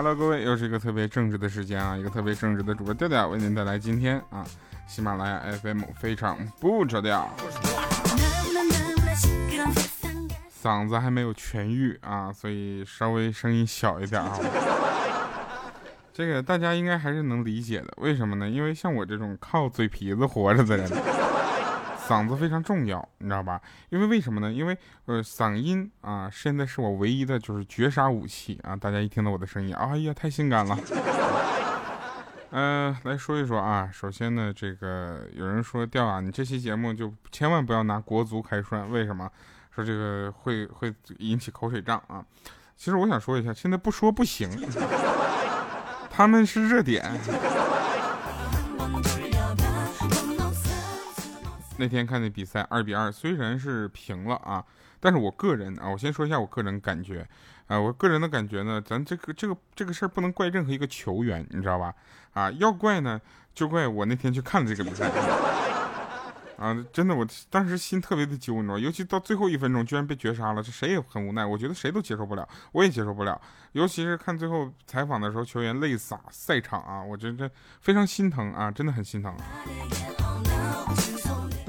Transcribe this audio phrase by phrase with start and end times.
[0.00, 4.42] ，Hello，各位，又是一个特别正直的时间啊，一个特别正直的主播调调为您带来今天啊，
[4.88, 7.28] 喜马拉雅 FM 非常不着调，
[10.62, 14.38] 嗓子还没有痊愈啊，所以稍微声音小一点啊。
[16.14, 18.48] 这个大家应该还是能理解的，为什么呢？
[18.48, 20.90] 因为像我这种靠嘴皮子活着的人。
[22.10, 23.62] 嗓子非常重要，你知道吧？
[23.90, 24.52] 因为为什么呢？
[24.52, 28.74] 因为呃，嗓音啊，现在是我唯一的就是绝杀武器啊！
[28.74, 30.76] 大家一听到我的声音，哎呀，太性感了。
[32.50, 33.88] 嗯，来说一说啊。
[33.92, 39.30] 首先呢，这个有人说调啊，你这期节目就千万不要拿国足开涮，为什么？
[39.72, 42.24] 说这个会会引起口水仗啊。
[42.76, 44.50] 其实我想说一下，现在不说不行，
[46.10, 47.08] 他们是热点。
[51.80, 54.62] 那天看那比赛二比二，虽然是平了啊，
[55.00, 57.26] 但是我个人啊，我先说一下我个人感觉，
[57.68, 61.94] 啊，我个人的感觉呢，咱这个这个这个事儿不能怪任何一个球员，你知道吧？
[62.34, 63.18] 啊，要怪呢
[63.54, 65.10] 就怪我那天去看了这个比赛，
[66.58, 73.40] 啊，真的，我当时心特别的揪，你知道尤其到最后一分钟居然被绝杀了，这谁也很无奈，我觉得谁都接受不了，我也接受不了，
[73.72, 77.50] 尤其是看最后采访的时候，球员泪洒赛场啊，我觉得
[77.80, 79.34] 非常心疼啊，真的很心疼。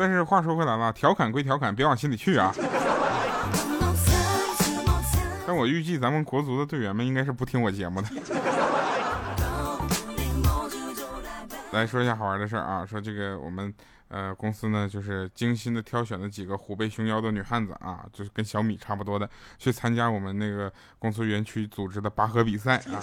[0.01, 2.51] 但是话说回来了，调侃归调侃，别往心里去啊。
[5.45, 8.07] 但我预计咱们国足的队员们应该是不听我节目的。
[11.71, 13.71] 来说一下好玩的事儿啊，说这个我们
[14.07, 19.29] 呃公司呢，就是精心的挑选了几个虎背熊腰的女汉子啊，就是跟小米差不多的，
[19.59, 22.97] 去参加我们那个公司园区组织的拔河比赛啊。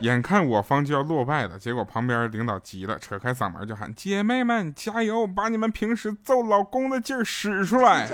[0.00, 8.08] 眼看我方就要落败了，结果旁边领导急了，扯开嗓门就喊：“姐妹们加油，把你们平时揍老公的劲儿使出来！”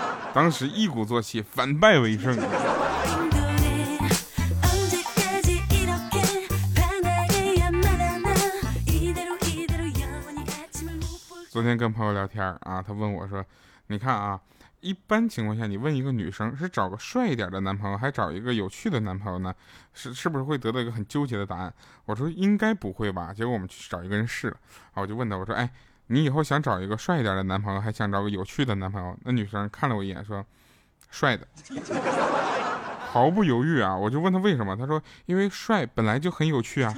[0.32, 2.38] 当时一鼓作气，反败为胜。
[11.50, 13.44] 昨天跟朋友聊天啊，他问我说
[13.88, 14.40] ：“你看啊。”
[14.80, 19.54] 一般情况下，你问一个女生是找个帅一点的男朋友，还找一个有趣的男朋友呢？
[19.92, 21.72] 是是不是会得到一个很纠结的答案？
[22.06, 23.32] 我说应该不会吧。
[23.34, 24.56] 结果我们去找一个人试了，
[24.92, 25.70] 啊，我就问他，我说，哎，
[26.06, 29.16] 你以后想找一个帅一点的男朋友，还想找个有趣的男朋友？
[29.24, 30.44] 那女生看了我一眼，说，
[31.10, 31.46] 帅的，
[33.12, 33.94] 毫不犹豫啊。
[33.94, 36.94] 我就问他为什么，他说，因为帅本来就很有趣啊。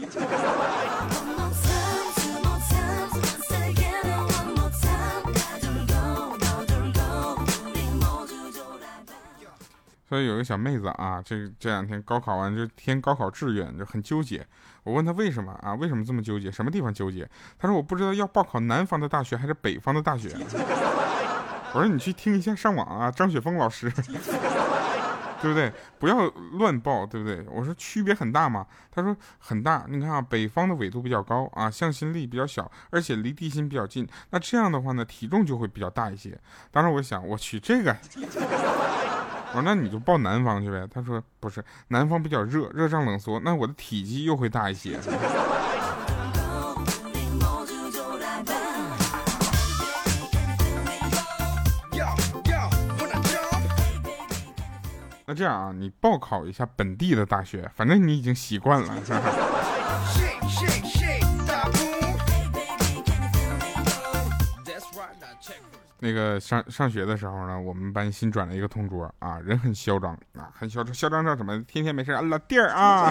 [10.13, 14.47] 所以有个小妹子啊，这这两天高考完就填高考志愿就很纠结。
[14.83, 15.73] 我问她为什么啊？
[15.77, 16.51] 为什么这么纠结？
[16.51, 17.27] 什么地方纠结？
[17.59, 20.29] 她说我不知道要报考南方的大学还是北方的大学。
[21.73, 23.89] 我说你去听一下上网啊，张雪峰老师，
[25.41, 25.73] 对不对？
[25.99, 26.29] 不要
[26.59, 27.43] 乱报，对不对？
[27.51, 28.67] 我说区别很大嘛？
[28.91, 29.87] 他说很大。
[29.89, 34.07] 你看啊，北方的纬度比较高啊，向心力比较小，而且离地心比较近。
[34.29, 36.39] 那这样的话呢，体重就会比较大一些。
[36.71, 37.97] 当时我想，我去这个。
[39.55, 40.89] 我说那你就报南方去呗。
[40.91, 44.99] 他说不是，南方比较热，热胀冷缩，那我的体积又会大一些。
[55.27, 58.95] 那这样啊，你报考一下本地的大学，反正你已经习惯了。
[66.05, 71.63] 那个上上学的时候呢，我们班新转了一个同桌啊，人很嚣张啊，很嚣张，嚣张到什么？
[71.63, 73.05] 天天没事啊，老弟儿啊，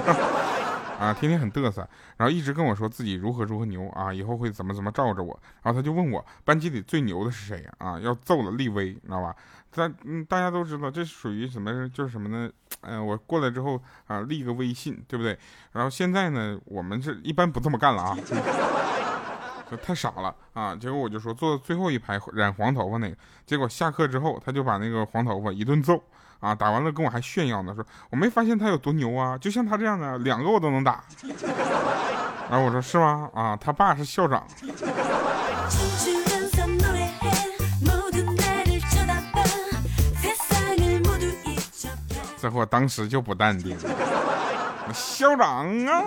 [0.99, 1.87] 啊，天天很嘚瑟，
[2.17, 5.39] 然后一直跟我说自己如何如何牛啊，以后会怎么怎么罩着我。
[5.63, 7.65] 然后他就问我，班级里最牛的是谁？
[7.77, 9.33] 啊，要揍了立威，你知道吧？
[9.71, 11.87] 咱嗯，大家都知道这属于什么？
[11.87, 12.51] 就是什么呢？
[12.81, 15.39] 嗯，我过来之后啊，立个微信，对不对？
[15.71, 18.17] 然后现在呢，我们是一般不这么干了啊。
[19.77, 20.75] 太傻了啊！
[20.75, 23.15] 结果我就说坐最后一排染黄头发那个，
[23.45, 26.01] 结果下课之后他就把那个黄头发一顿揍
[26.39, 26.53] 啊！
[26.53, 31.03] 打完了跟我还炫耀呢，说我没发现他有多牛啊，就像他这样的两个我都能打。
[32.49, 33.29] 然后我说是吗？
[33.33, 34.45] 啊，他爸是校长。
[42.41, 43.77] 这货当时就不淡定，
[44.91, 46.03] 校长啊！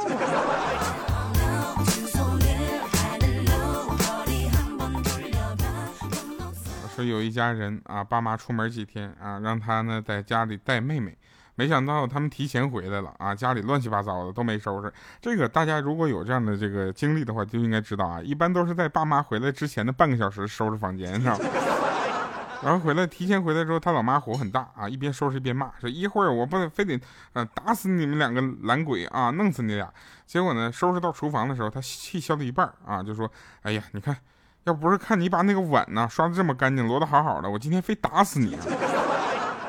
[6.94, 11.16] 说有一家人啊，爸妈出门几天啊，让他呢在家里带妹妹，
[11.56, 14.92] 没想到他们提前回来了啊，家里乱七八糟的都没收拾。
[15.20, 21.36] 这个大家如果有这样的这个经历的话，就应该知道啊，一般都是在爸妈回来之前的半个小时收拾房间，是吧？
[22.62, 26.98] 然后回来提前回来之后，他老妈火很大啊，一边收拾一边骂，说一会儿我不非得
[27.32, 29.92] 呃打死你们两个懒鬼啊，弄死你俩。
[30.24, 33.30] 结果呢，收拾到厨房的时候，他气消了一半啊，就说
[33.62, 34.16] ：“哎呀，你看，
[34.64, 38.56] 要不是看你把那个碗呢刷的这么干净，摞的好好的，我今天非打死你。”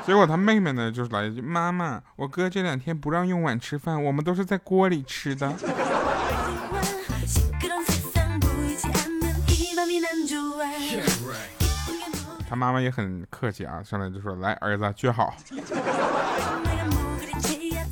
[0.08, 5.52] 结果他妹妹呢，就是来一句：“妈妈，我哥这两天不让用碗吃饭，我们都是在锅里吃的。”
[12.48, 15.36] 他妈妈也很客气啊，上来就说：“来，儿子，撅好，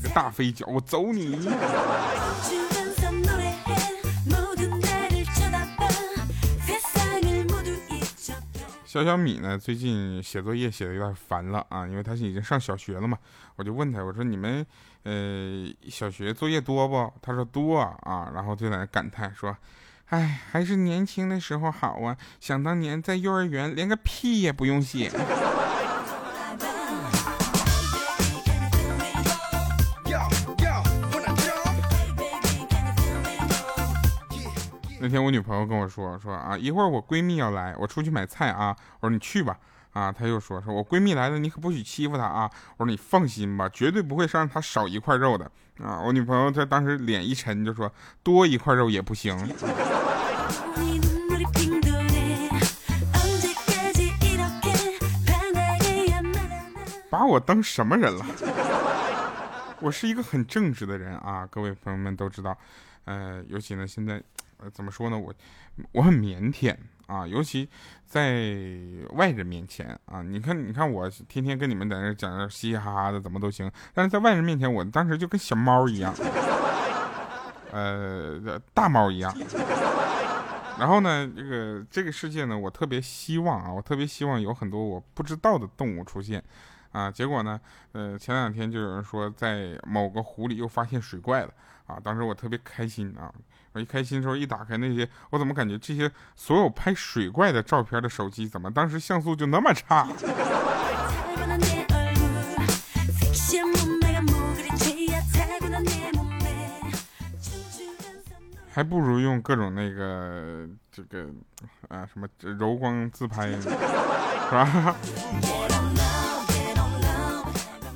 [0.02, 1.50] 个大飞脚，我走你。”
[8.94, 13.18] 小小米呢，最近写作业写的有点烦了啊，因为他是已经上小学了嘛。
[13.56, 14.64] 我就问他，我说：“你们
[15.02, 19.58] 呃小学作业多不？”他说：“多啊。”然后就在那感叹说。
[20.10, 22.16] 哎，还是年轻的时候好啊！
[22.40, 25.10] 想当年在幼儿园，连个屁也不用写。
[35.04, 38.74] 那天我女朋友跟我说说啊，一会儿我闺蜜要来，我出去买菜啊。
[39.02, 39.58] 我说你去吧。
[39.92, 42.50] 啊，她又说说我闺蜜来了，你可不许欺负她啊。
[42.78, 45.44] 我说你放心吧，绝对不会让她少一块肉的。
[45.84, 47.92] 啊，我女朋友她当时脸一沉，就说
[48.24, 49.38] 多一块肉也不行。
[57.10, 58.26] 把我当什么人了？
[59.82, 62.58] 我是一个很正直的人啊，各位朋友们都知道。
[63.06, 64.24] 呃，尤其呢，现在
[64.72, 65.18] 怎么说呢？
[65.18, 65.34] 我
[65.92, 66.76] 我很腼腆
[67.08, 67.68] 啊，尤其
[68.06, 68.56] 在
[69.14, 70.22] 外人面前啊。
[70.22, 73.72] 你看，你看我天天跟你们在那讲嘻嘻哈哈的，怎么都行。
[73.94, 76.14] 但是在外人面前，我当时就跟小猫一样，
[77.72, 79.36] 呃，大猫一样。
[80.80, 86.44] 然后呢，这个这个世界呢，我特别希望啊，我特别希望有很多我不知道的动物出现。
[86.92, 87.60] 啊，结果呢？
[87.94, 91.52] 呃，前两天就有人说，在某个湖里又发现水怪了
[91.88, 92.00] 啊！
[92.00, 93.34] 当时我特别开心啊！
[93.74, 100.08] 我一开心的时候，一打开那些，我怎么感觉这些所有拍水怪的照片的手机，怎么当时像素就那么差？
[108.72, 111.28] 还不如用各种那个这个
[111.90, 113.70] 啊什么柔光自拍，是
[114.50, 114.96] 吧？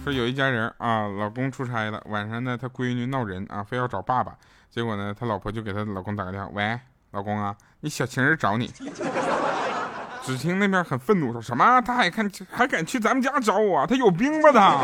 [0.04, 4.38] 说有一家人啊，老公出差了，晚上呢，他闺女闹人啊，非要找爸爸。
[4.70, 6.80] 结果呢，他老婆就给他老公打个电话，喂，
[7.12, 8.72] 老公啊，你小情人找你。
[10.24, 11.82] 只听那边很愤怒，说什么？
[11.82, 13.88] 他还看还敢去咱们家找我？
[13.88, 14.78] 他有病吧他？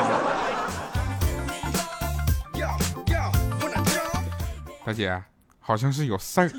[4.85, 5.21] 大姐，
[5.59, 6.49] 好像是有事儿。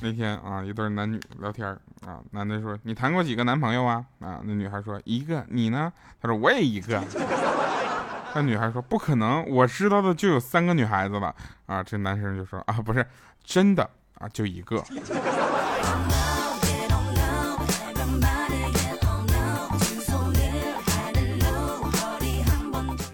[0.00, 1.68] 那天啊，一对男女聊天
[2.06, 5.92] 啊，男的说：“你谈过几个男朋友啊？”啊，那女孩说：“一个。”你呢？
[6.20, 7.00] 他说：“我也一个。”
[8.34, 11.34] 那女孩说：“不可能，我知道的就有三个女孩子了。”
[11.66, 13.06] 啊，这男生就说：“啊，不是
[13.44, 13.88] 真的
[14.18, 14.82] 啊，就一个，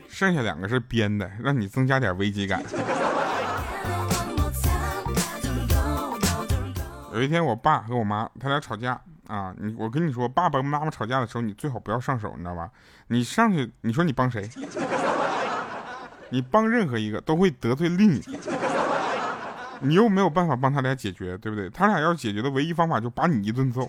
[0.08, 2.62] 剩下两个是编的，让你增加点危机感。
[7.12, 9.52] ”有一天，我爸和我妈他俩吵架啊！
[9.58, 12.70] 你我跟你说，爸爸跟妈妈吵架的时候，你最好不要上手，你知道吧？
[13.08, 14.48] 你上去，你说你帮谁？
[16.30, 18.32] 你帮任何一个都会得罪另一个，
[19.80, 21.70] 你又没有办法帮他俩解决，对不对？
[21.70, 23.88] 他俩要解决的唯一方法就把你一顿揍。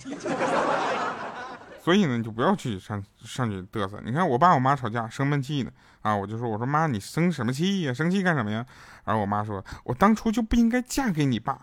[1.82, 4.00] 所以呢，你就不要去上上去嘚瑟。
[4.06, 6.16] 你看我爸我妈吵架生闷气呢啊！
[6.16, 7.94] 我就说我说妈，你生什么气呀？
[7.94, 8.64] 生气干什么呀？
[9.06, 11.54] 然后我妈说，我当初就不应该嫁给你爸。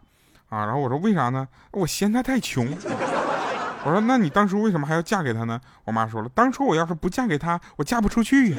[0.48, 1.46] 啊，然后我说为啥呢？
[1.70, 2.66] 我嫌他太穷。
[3.84, 5.60] 我说那你当初为什么还要嫁给他呢？
[5.84, 8.58] 我妈说了，当初我要是不嫁给他，我嫁不出去呀。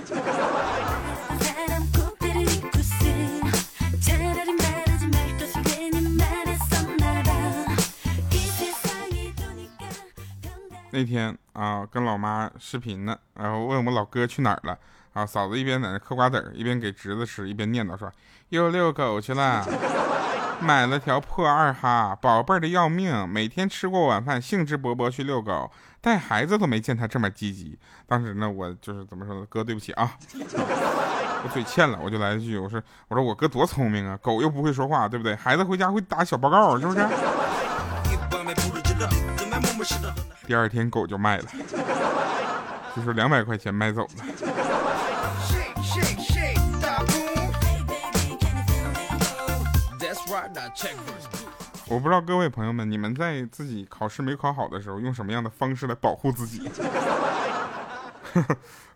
[10.98, 14.75] 那天啊，跟老妈视频呢，然后问我们老哥去哪儿了。
[15.13, 18.12] 啊，嫂子一边在那嗑瓜子儿，一边给侄子吃，一边念叨说
[18.50, 19.63] ：“又遛狗去了。”
[20.60, 25.70] 买了条破二哈，宝贝儿的要命，每天吃过晚饭，兴致勃勃去遛狗，
[26.01, 27.77] 带孩子都没见他这么积极。
[28.08, 35.36] 当时呢，我就是怎么说呢，哥对不起啊， 我嘴欠了，我就来一句，我说我说我哥多聪明啊，狗又不会说话，对不对？
[35.36, 37.01] 孩子回家会打小报告，是不是？
[40.48, 41.46] 第二天狗就卖了，
[42.96, 44.10] 就是两百块钱卖走了。
[51.89, 56.70] 我不知道各位朋友们，你们在自己考试没考好的时候，用什么样的方式来保护自己？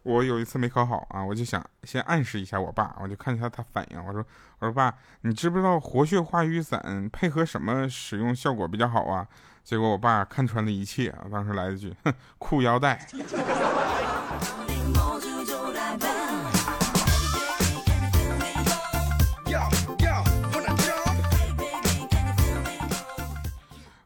[0.04, 4.06] 我有一次没考好啊，我就想先暗示一下我爸，我就看一下他反应。
[4.06, 4.26] 我说
[4.60, 9.28] ：“我说爸，你知不知道活血化瘀散配合什么使用效果比较好啊？”
[9.64, 13.00] 结果我爸看穿了一切啊，当时来了句：“哼，裤腰带。”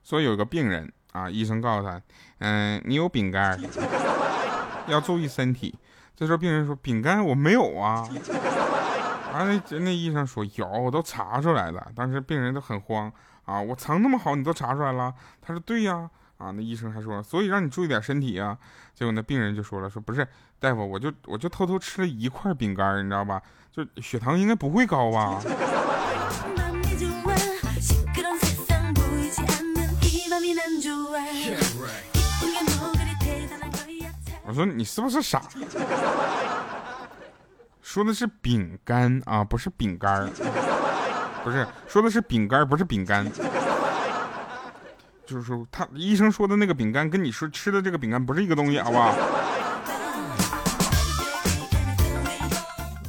[0.04, 2.00] 说有个病人啊，医生告诉他
[2.38, 3.60] ：“嗯，你有饼干，
[4.88, 5.76] 要注意身体。”
[6.16, 8.08] 这时候病人说：“饼干我没有啊。”
[9.34, 13.12] 完了，那医生说：“有，我都查出来了。”当时病人都很慌
[13.46, 15.14] 啊，我藏那么好，你都查出来了？
[15.42, 18.58] 他说：“对呀。”啊，那医生还说：“所以让你注意点身体啊。”
[18.94, 20.28] 结果那病人就说了：“说不是
[20.60, 23.42] 大夫，我就我就偷偷吃了一块饼干，你知道吧？
[23.72, 25.40] 就血糖应该不会高吧？”
[34.48, 35.42] 我说你是不是傻？
[37.82, 40.30] 说的是饼干啊，不是饼干
[41.46, 43.26] 不是说的是饼干，不是饼干。
[45.26, 49.16] 就是说，他医生说的那个饼干，跟你说吃的这个饼干不是一个东西，好不好？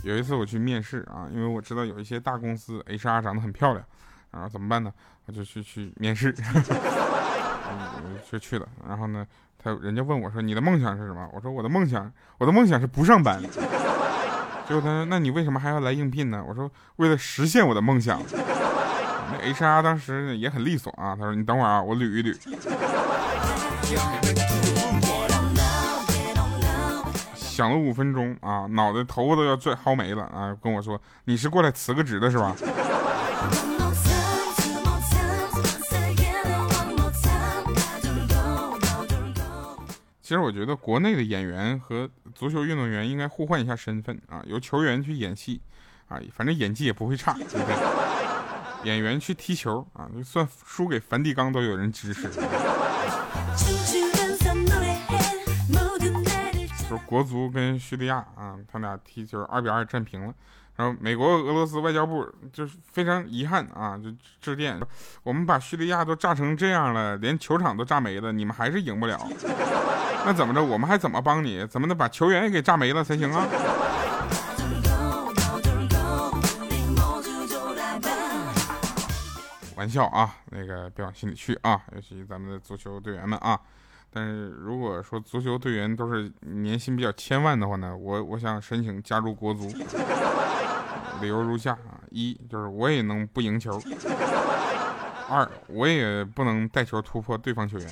[0.02, 3.85] 有一次我去面试啊，因为我知道有一些大公司 HR 长得很漂亮，
[4.31, 4.93] 然后怎么办呢？
[5.26, 6.33] 我就去去面试，
[8.31, 8.69] 就去了。
[8.87, 9.26] 然后呢，
[9.59, 13.43] 他人家问我说：“你的梦想是什么？”我说：“我的梦想，我的梦想是不上班。”
[14.69, 18.21] 结果他说：“那你为什么还要来应聘呢？”我说：“为了实现我的梦想。”
[19.33, 22.37] 那 HR 当时也很利索啊，他说：“你等会儿啊，我捋一捋。”
[27.35, 32.55] 想了五分钟啊，脑袋头发都要拽薅没了啊，跟我说：“你是过来辞个职的是吧？”
[40.26, 45.61] 其实我觉得国内的演员和足球运动员应该互换一下身份啊，由球员去演戏
[46.09, 47.38] 啊，反正演技也不会差，
[48.83, 52.28] 演员去踢球啊，就算输给梵蒂冈都有人支持。
[56.88, 60.35] 说 国足跟叙利亚啊，他俩踢球二比二战平了，
[60.75, 64.76] 然后美国俄罗斯外交部就是非常遗憾啊，就致电，
[65.23, 69.25] 我们把叙利亚都炸成这样了，连球场都炸没了，你们还是赢不了。
[70.26, 70.61] 那怎么着？
[70.64, 71.64] 我们还怎么帮你？
[71.68, 73.47] 怎么能把球员也给炸没了才行啊？
[79.76, 83.56] 玩笑啊，那个别往心里去啊，尤其咱们的足球队员们啊。
[84.12, 89.73] 但是如果说足球队员都是年薪比较千万的话呢，我我想申请加入国足。
[91.21, 93.78] 理由如下啊：一就是我也能不赢球；
[95.30, 97.88] 二我也不能带球突破对方球员。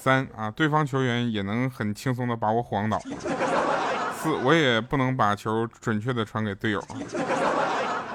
[0.00, 2.98] 三啊，对方球员也能很轻松的把我晃倒。
[4.16, 6.82] 四，我也不能把球准确的传给队友。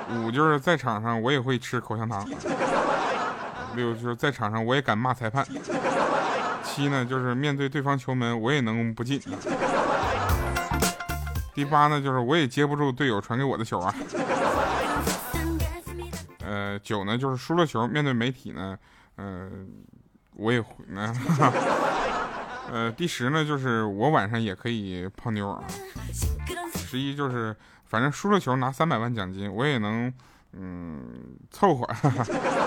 [0.10, 2.26] 五，就是在场上我也会吃口香糖。
[3.76, 5.46] 六，就是在场上我也敢骂裁判。
[6.64, 9.22] 七呢，就是面对对方球门我也能不进。
[11.54, 13.94] 第八呢，就是我也接不住队友传给我的球啊。
[16.46, 18.78] 呃，九呢，就是输了球面对媒体呢，
[19.18, 19.68] 嗯。
[20.36, 20.74] 我也会，
[22.72, 25.64] 呃，第十呢，就是我晚上也可以泡妞啊。
[26.76, 30.12] 十一就是，反正输了球拿三百万奖金，我也能，
[30.54, 31.04] 嗯，
[31.52, 31.88] 凑合。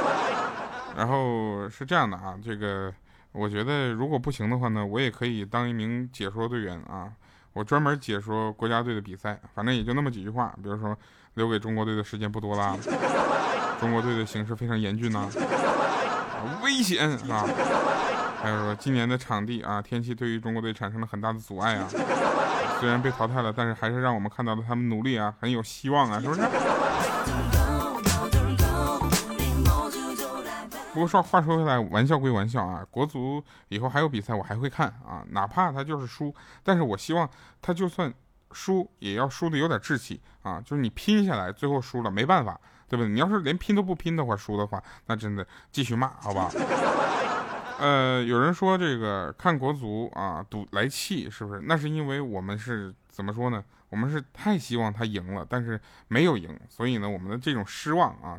[0.96, 2.92] 然后是这样的啊，这个
[3.32, 7.10] 我觉得如果不行的话呢，我也可以当一名解说队员啊，
[7.52, 10.96] 我专门解说国家队的比赛，反正也就那么几句话，比如说
[11.34, 12.76] 留给中国队的时间不多啦，
[13.80, 15.28] 中国队的形势非常严峻呐。
[16.62, 17.44] 危险啊！
[18.42, 21.88] 还有说今年的场地啊，天气对于中国队产生了很大的阻碍啊。
[22.78, 26.42] 虽然被淘汰了，但是还是让我们看到了他们努力啊，很有希望啊，是不是？
[30.92, 37.28] 不过说话说回来，玩笑归玩笑啊，国足以后还有比赛，我还会看啊，哪怕他就是输，但是我希望
[37.60, 38.12] 他就算
[38.52, 42.58] 输也要输的有点志气啊，就是你拼下来，最后输了没办法。
[42.88, 43.08] 对不对？
[43.08, 46.50] 你要是连拼都不拼的话，输的话，那真的继续骂， 好吧？
[47.78, 51.60] 呃，有人说这个看国足啊，赌来气，是不是？
[51.64, 53.62] 那是因为我们是怎么说呢？
[53.88, 58.36] 我们是太希望他赢了，但是没有赢，所以呢，我们的这种失望啊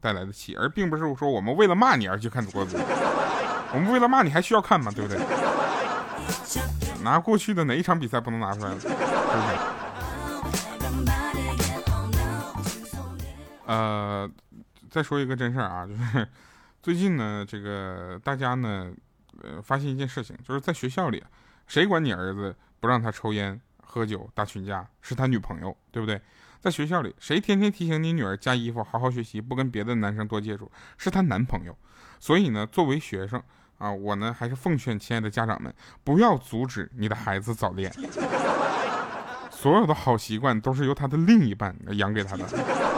[0.00, 2.76] 带来的气，而并不是说我们为了骂你而去看国足。
[3.72, 4.92] 我们为了骂你还需要看吗？
[4.94, 5.18] 对不对？
[7.02, 8.70] 拿过去的哪一场比赛不能拿出来？
[8.72, 8.94] 是不是？
[13.70, 14.28] 呃，
[14.90, 16.26] 再说一个真事儿啊，就是
[16.82, 18.92] 最近呢，这个大家呢，
[19.44, 21.22] 呃，发现一件事情，就是在学校里，
[21.68, 26.20] 谁管你儿子不让他抽烟、喝酒、打群架，是他女朋友，对不对？
[26.58, 31.78] 在学校里，谁天天提醒你女儿加衣服、好好学习，不跟别的男生多接触，是她男朋友。
[32.18, 33.40] 所以呢，作为学生
[33.78, 35.72] 啊，我呢还是奉劝亲爱的家长们，
[36.02, 37.92] 不要阻止你的孩子早恋。
[39.48, 42.89] 所有的好习惯都是由他的另一半养给他的。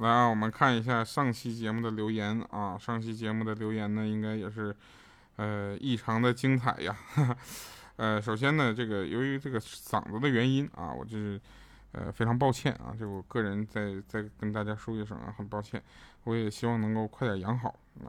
[0.00, 4.74] 来啊，我们看一下上期节目的留言啊，上期节目的留言呢，应该也是，
[5.36, 6.96] 呃，异常的精彩呀。
[7.96, 11.38] 呃，首先呢，这个由于这个嗓子的原因啊，我就是，
[11.92, 15.82] 呃，非常抱歉啊，就我个人再再跟大家说一声啊，很抱歉，
[16.24, 17.68] 我也希望能够快点养好
[18.02, 18.08] 啊。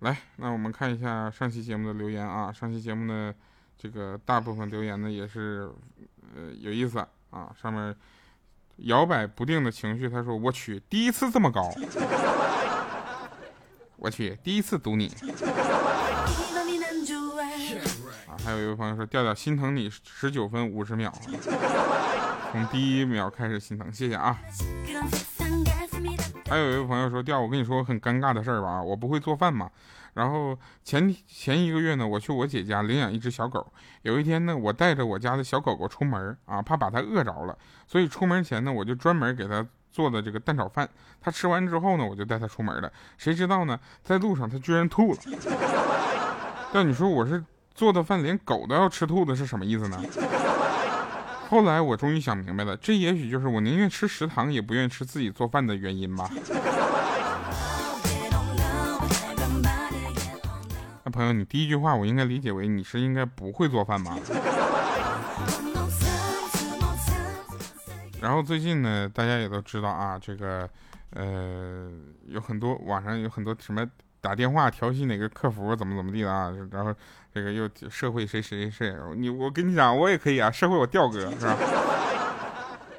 [0.00, 2.50] 来，那我们看一下上期节目的留言啊。
[2.50, 3.34] 上期节目的
[3.76, 5.70] 这个大部分留言呢，也是
[6.34, 6.98] 呃有意思
[7.30, 7.54] 啊。
[7.60, 7.94] 上面
[8.76, 11.72] 摇摆不定的情绪，他说：“我去，第一次这么高，
[13.96, 15.12] 我去，第一次堵你。”
[18.28, 21.12] 啊，还有一位朋友说：“调调心疼你十九分五十秒，
[22.50, 24.38] 从第一秒开始心疼，谢谢啊。”
[26.52, 29.70] 还有一位朋友说：“调，我跟你说很尴尬的事儿吧，我不会做饭嘛。
[30.12, 30.54] 然后
[30.84, 33.66] 前前一个月呢，我去我姐家领养一只小狗。
[34.02, 37.56] 有一天呢，我带着我家的小狗狗出门啊，怕把它饿着了，
[37.86, 40.86] 所以出门前呢，我就专门给它做的这个蛋炒饭。
[41.22, 42.92] 它吃完之后呢，我就带它出门了。
[43.16, 45.18] 谁知道呢，在路上它居然吐了。
[46.70, 47.42] 但你说我是
[47.74, 49.98] 做的饭连狗都要吃吐的，是什么意思呢？”
[51.52, 56.30] 后来我终于想明白了，这也许就是我宁愿吃食堂也不愿意吃自己做饭的原因吧。
[61.04, 64.16] 那朋友，你第一句话我应该理解为你是应该不会做饭吧？
[68.18, 70.66] 然后最近呢，大家也都知道啊，这个
[71.10, 71.90] 呃，
[72.28, 73.86] 有很多网上有很多什么。
[74.22, 76.48] 打电话调戏哪个客服怎么怎么地的啊？
[76.70, 76.94] 然后
[77.34, 81.56] 这个又社会谁谁谁，你我跟你讲，我也可以啊，社会我调哥是吧？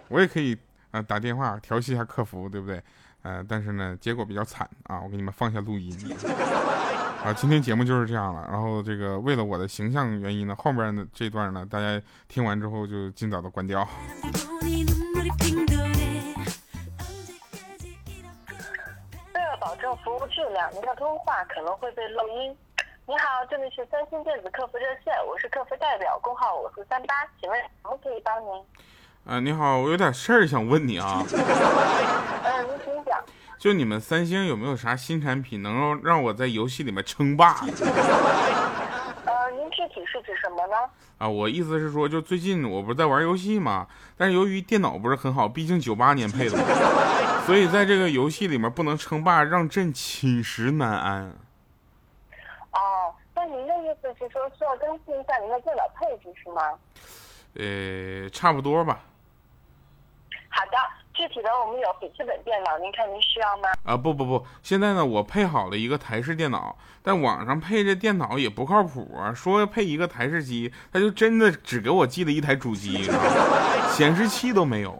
[0.07, 0.57] 我也可以
[0.89, 2.81] 啊，打电话调戏一下客服，对不对？
[3.21, 5.95] 呃，但是呢，结果比较惨啊，我给你们放下录音。
[7.23, 8.47] 啊，今天节目就是这样了。
[8.51, 13.87] 然后这个为了我的形象原因呢，后面的这段呢，大家听完之后就尽早的关掉。
[14.63, 14.83] 为
[19.41, 22.57] 了保证服务质量，您的通话可能会被录音。
[23.05, 28.49] 你好，这里是三星电子客服热线，我是客服代表，工号五四三八，请问什么可以帮您？
[29.25, 31.21] 呃，你好，我有点事儿想问你啊。
[31.21, 33.21] 嗯，您请讲。
[33.59, 37.55] 就你们三星有没有啥新产品，能够让我在游戏里面称霸？
[37.55, 37.67] 呃，
[39.51, 40.77] 您具体是指什么呢？
[41.17, 43.85] 啊，我意思是说，就最近我不是在玩游戏嘛，
[44.15, 46.57] 但是由于电脑不是很好，毕竟九八年配的。
[47.45, 51.35] 所以在这个游戏里面不能称霸，让朕寝食难安。
[53.93, 56.61] 哦，那您的意思是说需要更新一下您的电脑配置是吗？
[57.55, 58.99] 呃，差不多吧。
[60.49, 60.77] 好的，
[61.13, 63.69] 具体的我们有笔记本电脑，您看您需要吗？
[63.83, 73.03] 啊不不不，现在呢我配好了一个台式电脑，但网上配这电脑也不靠谱啊，说配一个台式机，他就真的只给我寄了一台主机，
[73.89, 74.91] 显示器都没有。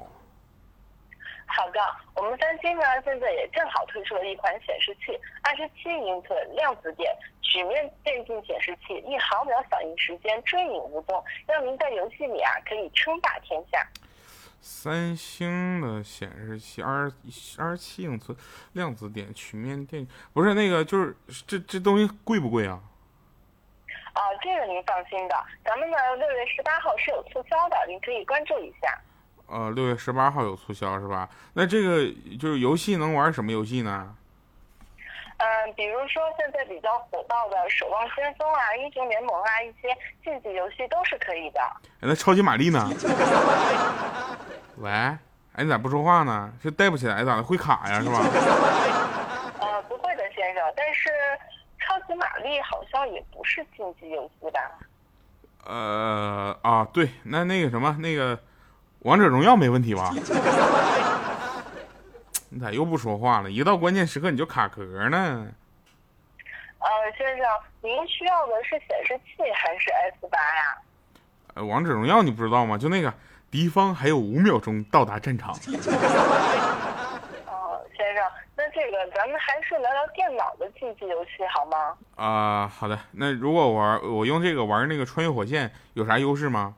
[1.46, 1.80] 好的，
[2.16, 13.86] 我们三星呢现在也正好推出了一款显示器，二十七英寸量子点曲面电竞显示器，一毫秒响应时间追影无踪，让您在游戏里啊可以称霸天下。
[14.62, 17.12] 三星的显示器二
[17.58, 18.38] 二十七英寸
[18.72, 21.16] 量子点曲面电，不是那个就是
[21.48, 22.80] 这这东西贵不贵啊？
[24.14, 29.02] 啊，这个您放心的，咱们呢六月十八号是有促销的，您可以关注一下。
[29.54, 31.30] 呃，六月十八号有促销是吧？
[31.54, 34.16] 那这个就是游戏能玩什么游戏呢？
[35.38, 41.60] 嗯，比如说现在比较火爆的《守望先锋》啊，《英雄联盟》啊，一些竞技游戏都是可以的。
[42.00, 42.90] 那超级玛丽呢？
[44.78, 45.20] 喂，哎，
[45.58, 46.52] 你咋不说话呢？
[46.64, 47.44] 是带不起来咋的？
[47.44, 48.22] 会卡呀是吧？
[49.60, 50.64] 呃，不会的，先生。
[50.76, 51.10] 但是
[51.78, 54.60] 超级玛丽好像也不是竞技游戏吧？
[55.66, 58.40] 呃啊，对，那那个什么那个。
[59.04, 60.12] 王者荣耀没问题吧？
[62.50, 63.52] 你咋又不说话了？
[63.52, 65.46] 一到关键时刻你就卡壳呢？
[66.80, 66.88] 呃，
[67.18, 67.46] 先生，
[67.82, 70.78] 您需要的是显示器还是 S 八呀？
[71.56, 72.78] 呃，王者荣耀你不知道吗？
[72.78, 73.14] 就那个
[73.52, 75.52] 敌方还有五秒钟到达战场。
[77.48, 78.24] 哦，先生，
[78.56, 81.94] 那这个咱们还是聊聊电脑的竞技游戏好吗？
[82.16, 82.98] 啊，好的。
[83.12, 86.76] 那如果玩我用这个玩那个穿越火线有啥优势吗？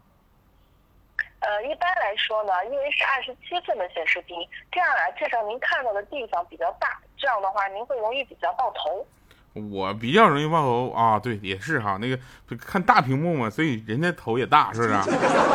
[1.45, 4.35] 呃，一般来说呢，因为是二十七寸的显示屏，
[4.71, 9.05] 这样啊，至少您看到的地方比较大，这样的话您会容易比较爆头。
[9.71, 12.19] 我比较容易爆头啊，对，也是哈，那个
[12.57, 14.93] 看大屏幕嘛，所以人家头也大，是不是？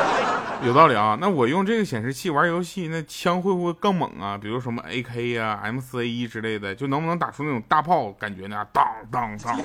[0.67, 1.19] 有道理啊。
[1.21, 4.39] 那我用这个显示器玩游戏，那枪会不会更猛啊？
[4.39, 8.67] 比如什么 AK 呀、MC 一之类的，就能不能打出那种大炮感觉呢？
[8.73, 9.59] 当当当！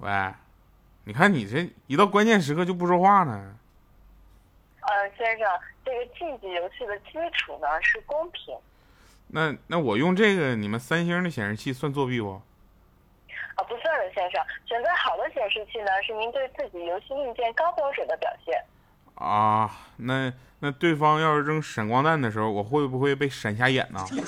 [0.00, 0.32] 喂，
[1.04, 3.54] 你看你这一到关键时刻就不说话呢。
[5.20, 5.46] 呃，先生，
[5.84, 8.56] 这个竞技游戏的基础呢是公平。
[9.28, 12.40] 那那我用这个你们三星的显示器算作弊不？
[13.54, 14.42] 啊，不算的，先生。
[14.64, 18.64] 选择好的显示器呢，是您对自己游戏硬件高标准的表现。
[19.14, 24.00] 啊，那那对方要是扔闪光弹的时候，我会不会被闪瞎眼呢？
[24.08, 24.24] 先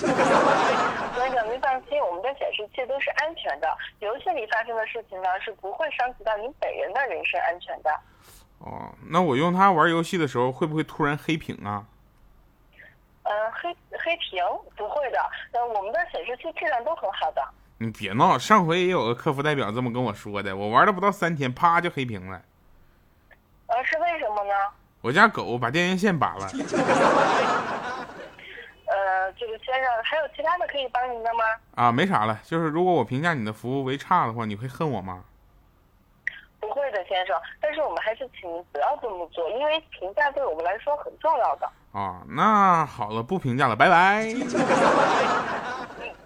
[1.33, 3.77] 生，您放心，我们的显示器都是安全的。
[4.01, 7.91] 游戏里发生的事情呢，是不会伤及到您本人的人身安全的。
[8.65, 11.85] 哦，那我用它玩游戏的时候，会不会突然黑屏啊？
[13.25, 14.43] 嗯，黑黑屏
[14.77, 15.19] 不会的，
[15.53, 17.43] 呃，我们的显示器质量都很好的。
[17.79, 22.41] 你别闹，上回也有个客服代表这么跟我说的，我玩了不到三天，啪就黑屏了。
[23.67, 24.53] 呃，是为什么呢？
[25.01, 26.47] 我家狗把电源线拔了。
[28.87, 31.45] 呃，这个先生，还有其他的可以帮您的吗？
[31.75, 35.25] 啊，没啥了，就是如果我评价你的服务为差的话，你会恨我吗？
[36.63, 41.69] 不会的，先生，但是我们还是请您不要这么做，因为评价对我们来说很重要的。
[41.93, 44.25] 啊，那好了，不评价了，拜拜。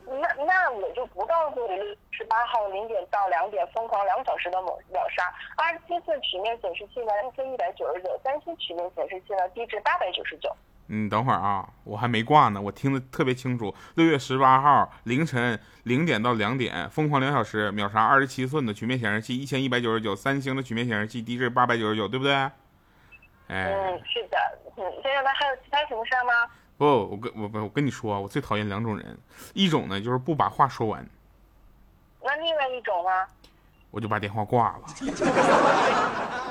[0.07, 1.77] 那那我就不告诉你，
[2.11, 10.55] 十八号零点到两点疯狂两小时的秒秒杀，二十七寸曲面显示器呢一千一百九十九，三星曲面显示器呢低至八百九十九。
[10.89, 13.75] 嗯，等会儿啊，我还没挂呢，我听得特别清楚。
[13.95, 22.35] 六月十八号凌晨零点到两点，疯狂两小时秒杀二十七寸的曲面显示器一千一百九十九，三星的曲面显示器低至八百九十九，对不对？
[22.35, 22.53] 哎，
[23.49, 24.39] 嗯，是的。
[24.77, 26.51] 嗯，先生，那还有其他什么事吗？
[26.77, 29.19] 不，我跟我不，我跟你说，我最讨厌两种人，
[29.55, 31.05] 一种呢就是不把话说完。
[32.23, 33.11] 那另外一种呢？
[33.91, 34.85] 我就把电话挂了。